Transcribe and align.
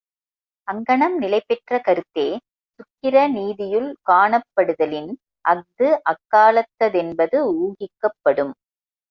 அங்ஙனம் 0.67 1.17
நிலை 1.17 1.39
பெற்ற 1.41 1.79
கருத்தே 1.79 2.25
சுக்கிர 2.79 3.15
நீதியுள் 3.27 3.89
காணப்படுதலின் 4.09 5.11
அஃது 5.45 5.89
அக்காலத்ததென்பது 6.11 7.37
ஊகிக்கப்படும். 7.59 8.53